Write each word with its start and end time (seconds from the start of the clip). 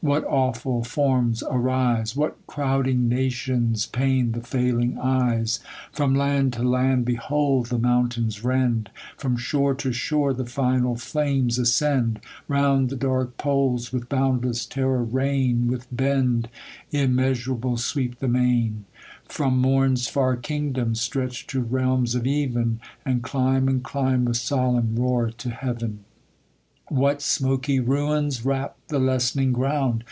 What 0.00 0.22
awful 0.26 0.84
forms 0.84 1.42
arise! 1.50 2.14
What 2.14 2.36
crowding 2.46 3.08
nations 3.08 3.84
pain 3.86 4.30
the 4.30 4.40
failing 4.40 4.96
eyes! 4.96 5.58
From 5.90 6.14
land 6.14 6.52
to 6.52 6.62
land 6.62 7.04
behold 7.04 7.66
the 7.66 7.80
mountains 7.80 8.44
rend; 8.44 8.90
From 9.16 9.36
shore 9.36 9.74
to 9.74 9.92
shore 9.92 10.32
the 10.32 10.44
fmal 10.44 11.00
flames 11.00 11.58
ascend; 11.58 12.20
Round 12.46 12.90
the 12.90 12.96
dark 12.96 13.38
poles 13.38 13.92
with 13.92 14.08
boundless 14.08 14.66
terror 14.66 15.02
reign, 15.02 15.66
With 15.66 15.88
bend 15.90 16.48
immeasurable 16.92 17.76
sweep 17.76 18.20
the 18.20 18.28
main; 18.28 18.84
From 19.24 19.58
morn's 19.58 20.06
far 20.06 20.36
kingdoms 20.36 21.00
stretch 21.00 21.44
to 21.48 21.60
realms 21.60 22.14
of 22.14 22.24
even 22.24 22.78
And 23.04 23.20
climb 23.24 23.66
and 23.66 23.82
climb 23.82 24.26
with 24.26 24.36
solemn 24.36 24.94
roar 24.94 25.32
to 25.32 25.50
heaven. 25.50 26.04
What 26.90 27.20
smoky 27.20 27.80
ruins 27.80 28.46
wrap 28.46 28.78
the 28.88 28.98
lessening 28.98 29.52
ground 29.52 30.04